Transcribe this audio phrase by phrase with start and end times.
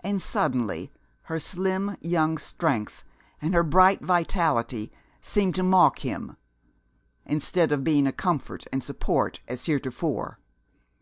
[0.00, 0.90] And suddenly
[1.24, 3.04] her slim young strength
[3.42, 6.38] and her bright vitality seemed to mock him,
[7.26, 10.38] instead of being a comfort and support as heretofore.